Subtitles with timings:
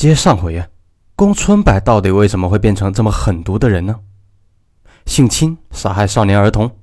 [0.00, 0.66] 接上回啊，
[1.14, 4.00] 宫春柏到底为什么会变成这么狠毒的人呢？
[5.04, 6.74] 性侵、杀害少年儿童，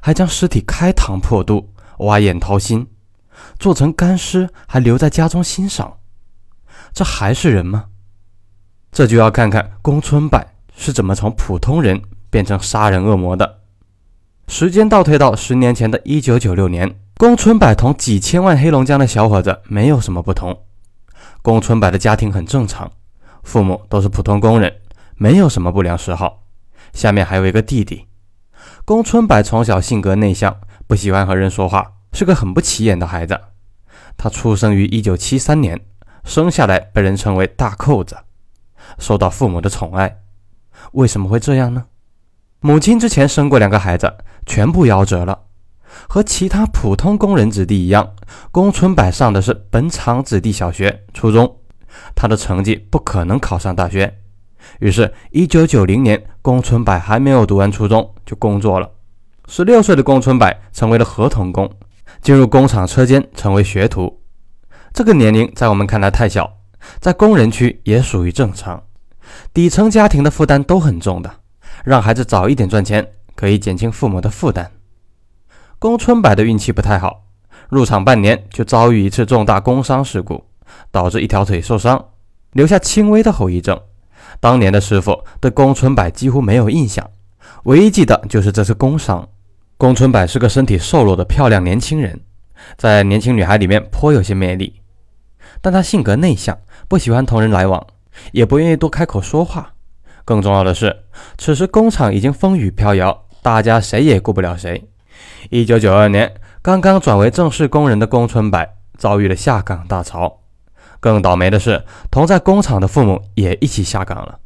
[0.00, 2.86] 还将尸体开膛破肚、挖眼掏心，
[3.58, 5.98] 做成干尸还留在家中欣赏，
[6.94, 7.84] 这还是人吗？
[8.90, 10.42] 这就要看看宫春柏
[10.74, 12.00] 是怎么从普通人
[12.30, 13.58] 变成杀人恶魔的。
[14.48, 20.58] 时间倒退到十年前的一九九六年，宫春柏同几千万黑龙江的小伙子没有什么不同。
[21.42, 22.90] 宫春柏的家庭很正常，
[23.42, 24.72] 父母都是普通工人，
[25.16, 26.44] 没有什么不良嗜好。
[26.92, 28.06] 下面还有一个弟弟。
[28.84, 33.40] 宫春柏从小性格内向，不喜欢和人说话，是个很不起眼的孩子。
[34.16, 35.80] 他出生于一九七三年，
[36.22, 38.16] 生下来被人称为“大扣子”，
[38.98, 40.20] 受到父母的宠爱。
[40.92, 41.86] 为什么会这样呢？
[42.60, 45.40] 母亲之前生过两个孩子，全部夭折了。
[46.08, 48.14] 和其他普通工人子弟一样，
[48.50, 51.56] 宫春柏上的是本厂子弟小学、初中，
[52.14, 54.18] 他的成绩不可能考上大学。
[54.78, 58.90] 于是，一九九零年，宫春柏还没有读完初中就工作了。
[59.48, 61.70] 十六岁的宫春柏成为了合同工，
[62.20, 64.20] 进入工厂车间成为学徒。
[64.92, 66.58] 这个年龄在我们看来太小，
[67.00, 68.82] 在工人区也属于正常。
[69.52, 71.30] 底层家庭的负担都很重的，
[71.84, 74.70] 让孩子早一点赚钱，可以减轻父母的负担。
[75.82, 77.24] 宫春柏的运气不太好，
[77.68, 80.44] 入厂半年就遭遇一次重大工伤事故，
[80.92, 82.10] 导致一条腿受伤，
[82.52, 83.76] 留下轻微的后遗症。
[84.38, 87.10] 当年的师傅对宫春柏几乎没有印象，
[87.64, 89.28] 唯一记得就是这次工伤。
[89.76, 92.20] 宫春柏是个身体瘦弱的漂亮年轻人，
[92.78, 94.80] 在年轻女孩里面颇有些魅力，
[95.60, 97.84] 但他性格内向，不喜欢同人来往，
[98.30, 99.72] 也不愿意多开口说话。
[100.24, 100.96] 更重要的是，
[101.38, 104.88] 此时工厂已经风雨飘摇，大家谁也顾不了谁。
[105.50, 110.40] 一九九二年，刚刚转为正式工人的宫春柏遭遇了下岗大潮。
[111.00, 114.38] 更倒霉的是，同在工厂的父母也一起下岗了。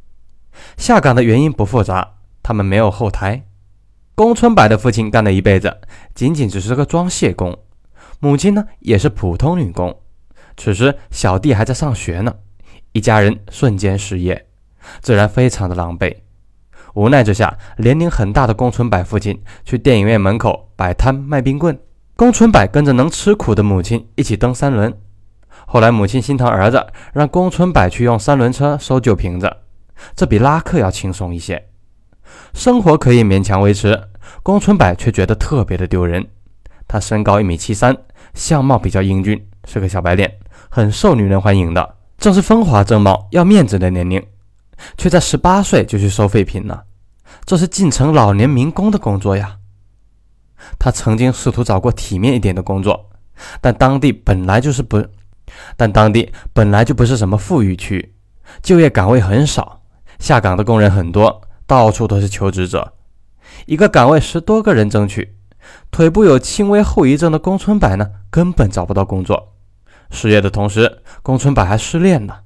[0.79, 3.45] 下岗的原因不复杂，他们没有后台。
[4.15, 5.77] 宫春柏的父亲干了一辈子，
[6.15, 7.59] 仅仅只是个装卸工，
[8.19, 10.01] 母亲呢也是普通女工。
[10.57, 12.35] 此时小弟还在上学呢，
[12.93, 14.47] 一家人瞬间失业，
[15.03, 16.17] 自然非常的狼狈。
[16.97, 21.79] 无奈之下，年龄很大的宫春柏父亲去电影院门口摆摊卖冰棍，
[22.17, 24.91] 宫春柏跟着能吃苦的母亲一起蹬三轮。
[25.67, 29.55] 后来母亲心疼儿子，让宫春柏去用三轮车收酒瓶子，
[30.15, 31.69] 这比拉客要轻松一些，
[32.55, 34.09] 生活可以勉强维持。
[34.43, 36.27] 宫春柏却觉得特别的丢人。
[36.89, 37.95] 他身高一米七三，
[38.33, 40.33] 相貌比较英俊，是个小白脸，
[40.71, 44.25] 很受女人欢迎的，正是风华正茂、要面子的年龄。
[44.99, 46.85] 却在十八岁就去收废品了，
[47.47, 49.59] 这是进城老年民工的工作呀。
[50.81, 53.09] 他曾经试图找过体面一点的工作，
[53.61, 55.03] 但当地本来就是不，
[55.77, 58.15] 但当地本来就不是什么富裕区，
[58.63, 59.81] 就业岗位很少，
[60.19, 62.95] 下岗的工人很多，到处都是求职者，
[63.67, 65.37] 一个岗位十多个人争取。
[65.93, 69.55] 腿部有轻微后遗症的宫春柏呢，根本找不到工作。
[70.11, 72.43] 失业的同时，宫春柏还失恋了。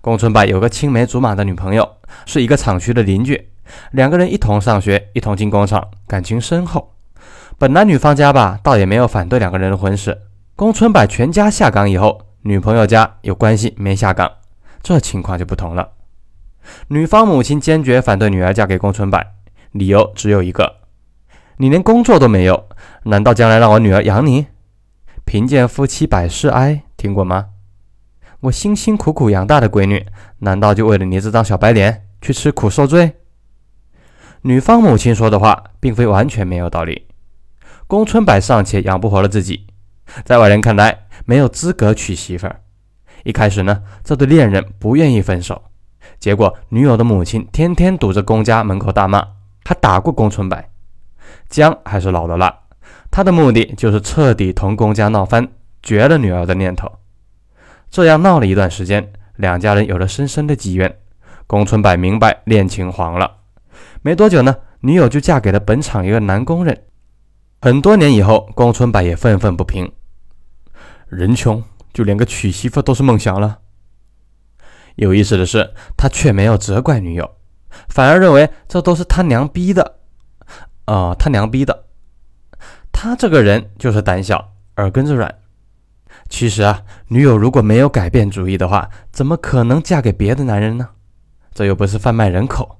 [0.00, 3.50] 宫春柏有个青梅竹马的女朋友，是一个厂区的邻居，
[3.92, 6.94] 两个人一同上学，一同进工厂，感情深厚。
[7.58, 10.22] 本来女方家吧，倒也没有反对两个人的婚事。
[10.56, 14.30] 宫春柏全家下岗以后，女朋友家有关系没下岗，
[14.82, 15.90] 这情况就不同了。
[16.88, 19.22] 女方母亲坚决反对女儿嫁给宫春柏，
[19.72, 20.76] 理由只有一个：
[21.56, 22.68] 你连工作都没有，
[23.04, 24.46] 难道将来让我女儿养你？
[25.24, 27.48] 贫贱夫妻百事哀，听过吗？
[28.40, 30.06] 我辛辛苦苦养大的闺女，
[30.38, 33.19] 难道就为了你这张小白脸去吃苦受罪？
[34.42, 37.06] 女方母亲说的话并非完全没有道理。
[37.86, 39.66] 宫春柏尚且养不活了自己，
[40.24, 42.60] 在外人看来没有资格娶媳妇儿。
[43.24, 45.62] 一开始呢，这对恋人不愿意分手，
[46.18, 49.22] 结果女友的母亲天天堵着宫家门口大骂，
[49.64, 50.62] 还打过宫春柏。
[51.50, 52.60] 姜还是老的辣，
[53.10, 55.46] 他的目的就是彻底同宫家闹翻，
[55.82, 56.90] 绝了女儿的念头。
[57.90, 60.96] 这样闹了一段时间，两家人有了深深的积怨。
[61.46, 63.38] 宫春柏明白恋情黄了，
[64.02, 66.86] 没多久呢，女友就嫁给了本厂一个男工人。
[67.60, 69.92] 很多年以后，宫春柏也愤愤不平：
[71.08, 71.62] 人穷，
[71.92, 73.58] 就连个娶媳妇都是梦想了。
[74.96, 77.30] 有意思的是，他却没有责怪女友，
[77.88, 79.98] 反而认为这都是他娘逼的。
[80.86, 81.84] 啊，他娘逼的。
[82.90, 85.32] 他这个人就是胆小，耳根子软。
[86.30, 90.88] 其实啊，女友如果没有改变主意的话，怎么可能嫁给别的男人呢？
[91.52, 92.79] 这又不是贩卖人口。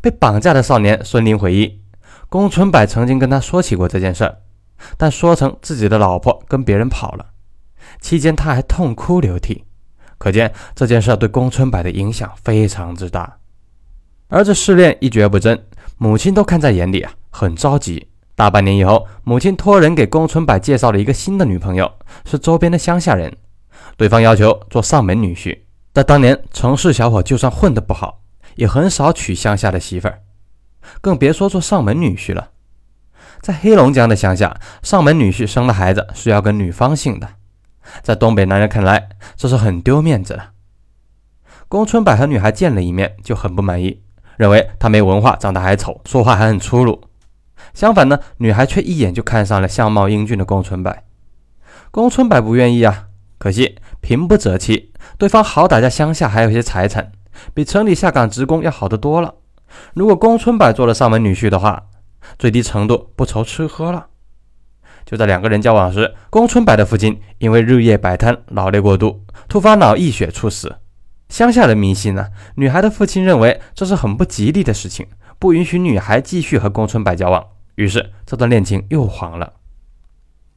[0.00, 1.80] 被绑架的少年孙林回忆，
[2.28, 4.38] 宫春柏曾经跟他说起过这件事儿，
[4.96, 7.26] 但说成自己的老婆跟别人跑了。
[8.00, 9.64] 期间他还痛哭流涕，
[10.18, 13.38] 可见这件事对宫春柏的影响非常之大。
[14.28, 15.66] 儿子失恋一蹶不振，
[15.98, 18.08] 母亲都看在眼里啊，很着急。
[18.36, 21.92] 大半年以后，母亲托人给宫春柏介绍了一个新的女朋友，
[22.24, 23.36] 是周边的乡下人。
[23.96, 25.58] 对方要求做上门女婿。
[25.92, 28.19] 但当年，城市小伙就算混得不好，
[28.56, 30.20] 也很少娶乡下的媳妇儿，
[31.00, 32.50] 更别说做上门女婿了。
[33.40, 37.28] 在黑龙江的乡下，上门女婿生了孩子是要跟女方姓的，
[38.02, 40.50] 在东北男人看来，这是很丢面子的。
[41.68, 44.02] 宫春柏和女孩见了一面就很不满意，
[44.36, 47.02] 认为她没文化，长得还丑，说话还很粗鲁。
[47.72, 50.94] 相反呢，女孩却一眼就看上了相貌英俊的宫春柏。
[51.90, 53.06] 宫春柏不愿意啊，
[53.38, 57.12] 可惜贫不择妻，对方好歹在乡下还有些财产，
[57.54, 59.34] 比城里下岗职工要好得多了。
[59.94, 61.84] 如果宫春柏做了上门女婿的话，
[62.38, 64.06] 最低程度不愁吃喝了。
[65.06, 70.76] 就在两个人交往时，宫春柏的父亲因为日夜摆摊劳累过度，突发脑溢血猝死。
[71.28, 75.06] 乡下人迷信呢，女孩的父亲认为这是很不吉利的事情，
[75.38, 77.44] 不允许女孩继续和宫春柏交往。
[77.76, 79.54] 于是这段恋情又黄了，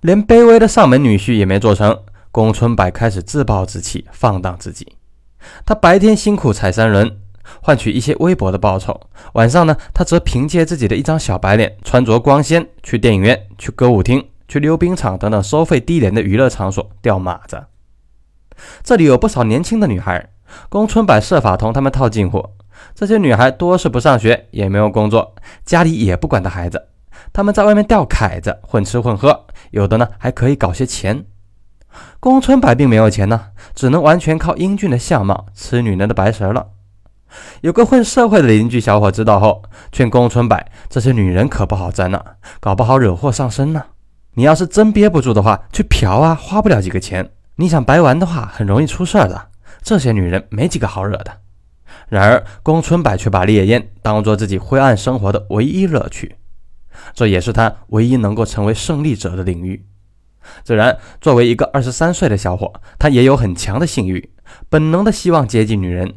[0.02, 1.98] 连卑微的上门女婿也没做成。
[2.32, 4.98] 宫春柏开始自暴自弃，放荡自己。
[5.66, 7.20] 他白天辛苦踩三轮，
[7.62, 8.94] 换取一些微薄的报酬；
[9.34, 17.64] 晚上呢，他则凭借自己的一张小白脸，穿着光鲜，去电影院、去歌舞厅、去溜冰场等等收费低廉的娱乐场所钓马子。
[18.84, 20.30] 这里有不少年轻的女孩，
[20.70, 22.46] 宫春柏设法同她们套近乎。
[22.96, 25.36] 这些女孩多是不上学，也没有工作，
[25.66, 26.90] 家里也不管的孩子。
[27.32, 31.26] 他们在外面钓凯子，混吃混喝，有的呢还可以搞些钱。
[32.20, 36.68] 宫春柏并没有钱呢，只能完全靠英俊的相貌吃女人的白食了。
[37.62, 42.22] 有个混社会的邻居小伙知道后，劝宫春柏：“这些女人可不好沾呐，
[42.60, 43.84] 搞不好惹祸上身呢。
[44.36, 47.32] 你要是真憋不住的话，去嫖啊，花不了几个钱。
[47.56, 49.50] 你想白玩的话，很容易出事儿的。
[49.82, 51.40] 这些女人没几个好惹的。”
[52.10, 56.36] 然而，宫春柏却把烈焰当做自己灰暗生活的唯一乐趣。
[57.14, 59.86] 这也是他唯一能够成为胜利者的领域。
[60.64, 64.32] 自然，作为一个二十三岁的小伙，他也有很强的性欲，
[64.70, 66.16] 本能的希望接近女人。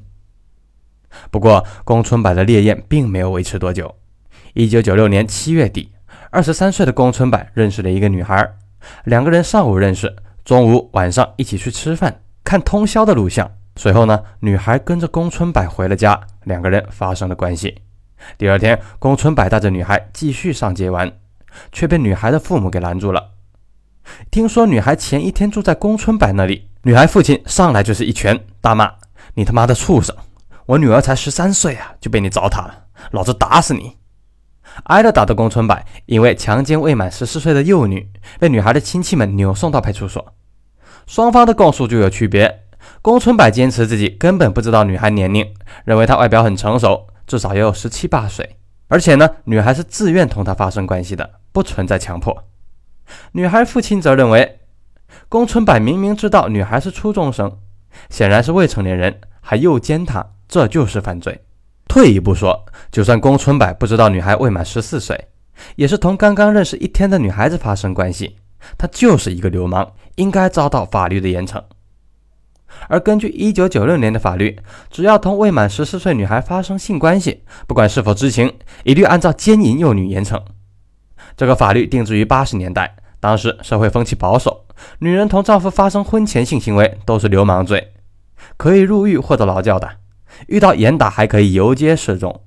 [1.31, 3.94] 不过，宫春柏的烈焰并没有维持多久。
[4.55, 5.93] 一九九六年七月底，
[6.31, 8.56] 二十三岁的宫春柏认识了一个女孩，
[9.05, 10.14] 两个人上午认识，
[10.44, 13.50] 中午、晚上一起去吃饭、看通宵的录像。
[13.76, 17.82] 随后呢，女孩跟着宫春柏回了家，两个人发生了关系。
[18.38, 21.12] 第二天，宫春柏带着女孩继续上街玩，
[21.73, 23.36] 却被女孩的父母给拦住了。
[24.31, 28.93] 听说女孩前一天住在宫春柏那里，女孩父亲上来就是一拳，大骂
[29.35, 30.14] ：“你他妈的畜生！
[30.67, 33.97] 我女儿才十三岁啊，就被你糟蹋了，老子打死你！”
[34.85, 40.35] 挨了打的宫春柏因为强奸未满十四岁的幼女，被女孩的亲戚们扭送到派出所。
[41.06, 42.64] 双方的供述就有区别。
[43.00, 45.55] 宫春柏坚持自己根本不知道女孩年龄，
[45.85, 47.06] 认为她外表很成熟。
[47.26, 48.56] 至少也有十七八岁，
[48.87, 52.44] 而且呢，女孩是自愿同他发生关系的，不存在强迫。
[53.32, 54.61] 女孩父亲则认为，
[55.29, 57.58] 宫春柏明明知道女孩是初中生，
[58.11, 61.43] 显然是未成年人，还诱奸她，这就是犯罪。
[61.88, 65.29] 退一步说，就算宫春柏不知道女孩未满十四岁，
[65.76, 68.37] 也是同刚刚认识一天的女孩子发生关系，
[68.76, 71.62] 他就是一个流氓，应该遭到法律的严惩。
[72.88, 74.59] 而根据一九九六年的法律，
[74.91, 78.52] 只要同未满十四岁女孩发生性关系，不管是否知情，
[78.85, 80.42] 一律按照奸淫幼女严惩。
[81.37, 84.64] 这个法律定制于八十年代，当时社会风气保守，
[85.00, 87.93] 女人同丈夫发生婚前性行为都是流氓罪，
[88.57, 89.99] 可以入狱或者劳教的，
[90.49, 92.43] 遇到严打还可以游街示众。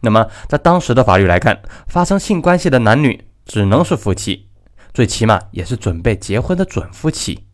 [0.00, 4.48] 那么在当时的法律来看，发生性关系的男女只能是夫妻，
[4.94, 7.46] 最起码也是准备结婚的准夫妻。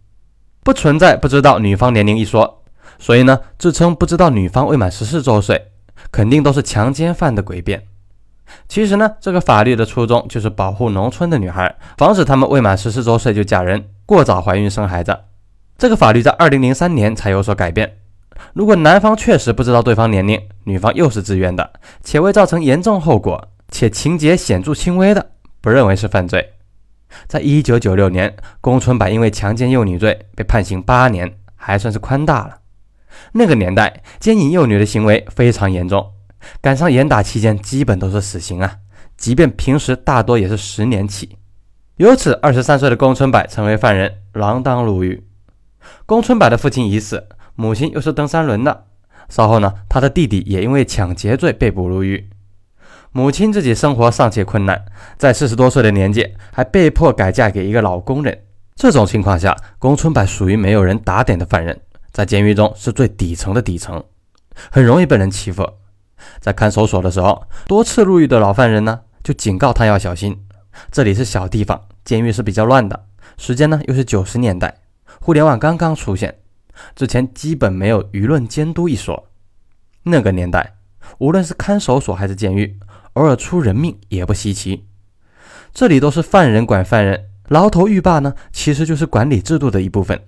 [0.63, 2.63] 不存在不知道女方年龄一说，
[2.99, 5.73] 所以呢，自称不知道女方未满十四周岁，
[6.13, 7.83] 肯定都是强奸犯的诡辩。
[8.69, 15.19] 其实呢，这个法律的初衷就是保护农村的女孩，防止她们未满十四周岁就嫁人，过早怀孕生孩子。
[15.77, 17.99] 这个法律在二零零三年才有所改变。
[18.53, 26.55] 如果男方确实不知道对方年龄，女方又是自愿的，且未造成严重后果，且情节显著轻微的，不认为是犯罪。
[27.27, 32.59] 在一九九六年，宫春柏因为强奸幼女罪被判刑八年，还算是宽大了。
[33.33, 36.13] 那个年代，奸淫幼女的行为非常严重，
[36.61, 38.79] 赶上严打期间，基本都是死刑啊。
[39.17, 41.37] 即便平时，大多也是十年起。
[41.97, 45.27] 由此，二十三岁的宫春柏成为犯人，锒铛入狱。
[46.07, 48.85] 宫春柏的父亲已死，母亲又是蹬三轮的。
[49.29, 52.31] 稍后呢，他的弟弟也因为抢劫罪被捕入狱。
[53.11, 54.85] 母亲自己生活尚且困难，
[55.17, 58.45] 在四十多岁的年纪还被迫改嫁给一个老工人。
[58.77, 61.81] 这种情况下，宫春柏属于没有人打点的犯人，
[62.13, 64.05] 在监狱中是最底层的底层，
[64.71, 65.69] 很容易被人欺负。
[66.41, 70.45] 在看守所的时候，多次入狱的老犯人呢，就警告他要小心。
[70.91, 73.07] 这里是小地方，监狱是比较乱的。
[73.37, 74.79] 时间呢，又是九十年代，
[75.21, 76.39] 互联网刚刚出现，
[76.95, 79.29] 之前基本没有舆论监督一说。
[80.05, 80.75] 那个年代，
[81.19, 82.79] 无论是看守所还是监狱，
[83.15, 84.87] 偶尔出人命也不稀奇。
[85.75, 90.21] 这里都是犯人管犯人，牢头狱霸呢，其实就是管理制度的一部分。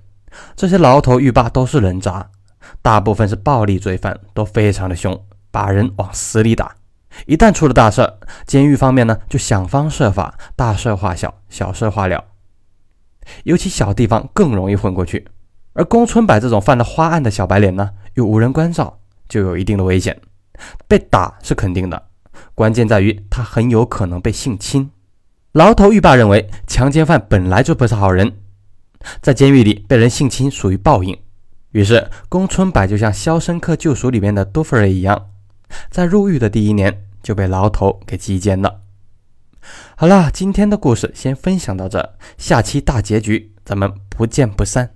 [0.54, 2.30] 这些牢头狱霸都是人渣，
[2.82, 5.20] 大部分是暴力罪犯，都非常的凶，
[5.50, 6.74] 把人往死里打。
[7.26, 8.14] 一旦出了大事，
[8.46, 12.24] 监狱方面呢就想方设法，大事化小，小事化了。
[13.44, 15.26] 尤其小地方更容易混过去，
[15.72, 20.20] 而宫春柏这种犯了花案的小白脸呢，又无人关照，就有一定的危险。
[20.86, 22.06] 被打是肯定的，
[22.54, 24.90] 关键在于他很有可能被性侵。
[25.52, 28.36] 牢头狱霸认为，强奸犯本来就不是好人。
[29.20, 31.18] 在监狱里被人性侵属于报应，
[31.72, 35.30] 于是宫春柏就像《肖申克救赎》里面的多弗瑞一样，
[35.90, 38.82] 在入狱的第一年就被牢头给击奸了。
[39.96, 44.94] 好了，今天的故事先分享到这，下期大结局咱们不见不散。